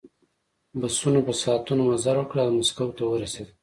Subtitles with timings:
[0.79, 3.49] بسونو په ساعتونو مزل وکړ او مسکو ته ورسېدل